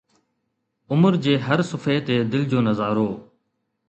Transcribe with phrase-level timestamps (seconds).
[0.91, 3.09] عمر جي هر صفحي تي دل جو نظارو